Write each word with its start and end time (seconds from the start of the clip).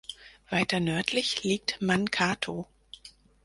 Weiter 0.49 0.79
nördlich 0.79 1.43
liegt 1.43 1.79
Mankato. 1.79 2.67